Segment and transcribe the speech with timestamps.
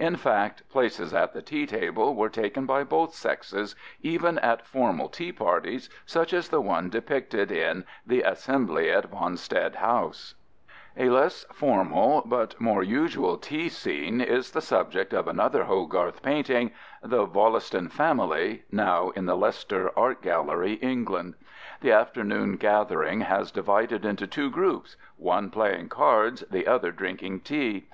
[0.00, 5.08] In fact, places at the tea table were taken by both sexes, even at formal
[5.08, 10.34] tea parties such as the one depicted in The Assembly at Wanstead House.
[10.96, 16.72] A less formal but more usual tea scene is the subject of another Hogarth painting,
[17.00, 21.34] The Wollaston Family, now in the Leicester Art Gallery, England.
[21.82, 27.86] The afternoon gathering has divided into two groups, one playing cards, the other drinking tea.